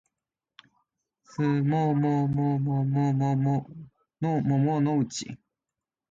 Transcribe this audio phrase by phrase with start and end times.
[1.25, 5.37] すもももももものもものうち